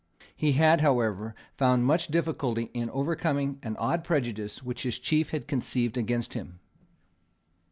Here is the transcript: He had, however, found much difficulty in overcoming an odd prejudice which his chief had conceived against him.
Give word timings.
He 0.35 0.53
had, 0.53 0.81
however, 0.81 1.35
found 1.59 1.85
much 1.85 2.07
difficulty 2.07 2.71
in 2.73 2.89
overcoming 2.89 3.59
an 3.61 3.77
odd 3.77 4.03
prejudice 4.03 4.63
which 4.63 4.81
his 4.81 4.97
chief 4.97 5.29
had 5.29 5.47
conceived 5.47 5.95
against 5.95 6.33
him. 6.33 6.57